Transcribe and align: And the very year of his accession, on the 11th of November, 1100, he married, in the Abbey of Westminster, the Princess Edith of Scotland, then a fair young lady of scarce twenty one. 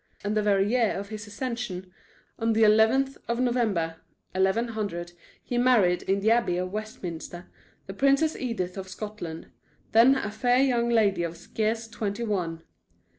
And 0.23 0.35
the 0.35 0.41
very 0.41 0.67
year 0.67 0.93
of 0.99 1.09
his 1.09 1.27
accession, 1.27 1.93
on 2.39 2.53
the 2.53 2.63
11th 2.63 3.17
of 3.27 3.39
November, 3.39 3.97
1100, 4.31 5.11
he 5.43 5.59
married, 5.59 6.01
in 6.01 6.21
the 6.21 6.31
Abbey 6.31 6.57
of 6.57 6.71
Westminster, 6.71 7.45
the 7.85 7.93
Princess 7.93 8.35
Edith 8.35 8.77
of 8.79 8.89
Scotland, 8.89 9.51
then 9.91 10.15
a 10.15 10.31
fair 10.31 10.57
young 10.57 10.89
lady 10.89 11.21
of 11.21 11.37
scarce 11.37 11.87
twenty 11.87 12.23
one. 12.23 12.63